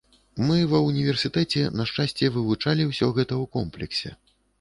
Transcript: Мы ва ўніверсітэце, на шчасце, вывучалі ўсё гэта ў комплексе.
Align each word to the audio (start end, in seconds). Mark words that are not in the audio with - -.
Мы 0.45 0.55
ва 0.69 0.79
ўніверсітэце, 0.85 1.61
на 1.79 1.85
шчасце, 1.89 2.31
вывучалі 2.37 2.87
ўсё 2.93 3.11
гэта 3.19 3.33
ў 3.37 3.45
комплексе. 3.59 4.09